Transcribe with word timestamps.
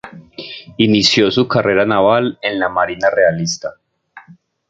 Inició 0.77 1.29
su 1.29 1.47
carrera 1.47 1.85
naval 1.85 2.39
en 2.41 2.57
la 2.59 2.69
marina 2.69 3.11
realista. 3.11 3.75